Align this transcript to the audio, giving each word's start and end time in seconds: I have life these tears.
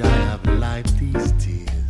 I 0.00 0.06
have 0.06 0.46
life 0.58 0.86
these 0.98 1.32
tears. 1.32 1.81